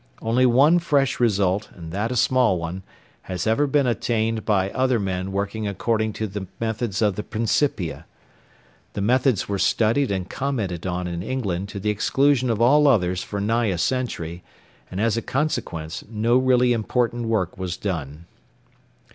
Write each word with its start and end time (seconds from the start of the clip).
Only 0.19 0.47
one 0.47 0.79
fresh 0.79 1.19
result, 1.19 1.69
and 1.75 1.91
that 1.91 2.11
a 2.11 2.15
small 2.15 2.57
one, 2.57 2.81
has 3.29 3.45
ever 3.45 3.67
been 3.67 3.85
attained 3.85 4.43
by 4.45 4.71
other 4.71 4.99
men 4.99 5.31
working 5.31 5.67
according 5.67 6.13
to 6.13 6.25
the 6.25 6.47
methods 6.59 7.03
of 7.03 7.15
the 7.17 7.21
Principia. 7.21 8.07
The 8.93 9.01
methods 9.01 9.47
were 9.47 9.59
studied 9.59 10.09
and 10.09 10.27
commented 10.27 10.87
on 10.87 11.05
in 11.05 11.21
England 11.21 11.69
to 11.69 11.79
the 11.79 11.91
exclusion 11.91 12.49
of 12.49 12.59
all 12.59 12.87
others 12.87 13.21
for 13.21 13.39
nigh 13.39 13.65
a 13.67 13.77
century, 13.77 14.41
and 14.89 14.99
as 14.99 15.17
a 15.17 15.21
consequence 15.21 16.03
no 16.09 16.35
really 16.35 16.73
important 16.73 17.27
work 17.27 17.55
was 17.59 17.77
done. 17.77 18.25